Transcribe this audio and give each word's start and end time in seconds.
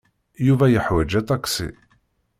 Yuba 0.47 0.65
yeḥwaj 0.73 1.11
aṭaksi. 1.21 1.69